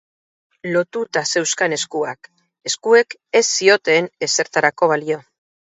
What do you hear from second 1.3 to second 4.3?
zeuzkan eskuak! Eskuek ez zioten